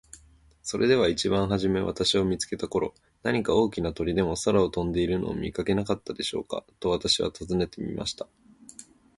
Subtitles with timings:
[0.63, 8.27] 「それでは一番はじめ私を見つけた頃、何か大きな鳥でも空を飛んでいるのを見かけなかったでしょうか。」と私は尋ねてみました。